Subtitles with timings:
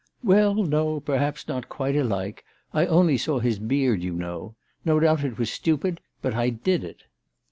[0.23, 2.43] "Well, no; perhaps not quite alike.
[2.73, 4.55] I only saw his beard, you know.
[4.83, 7.03] No doubt it was stupid, but I did it."